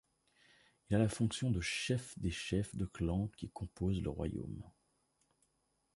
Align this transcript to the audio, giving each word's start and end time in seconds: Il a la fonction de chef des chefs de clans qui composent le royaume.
Il 0.89 0.95
a 0.95 0.97
la 0.97 1.07
fonction 1.09 1.51
de 1.51 1.61
chef 1.61 2.17
des 2.17 2.31
chefs 2.31 2.75
de 2.75 2.85
clans 2.87 3.27
qui 3.37 3.51
composent 3.51 4.01
le 4.01 4.09
royaume. 4.09 4.63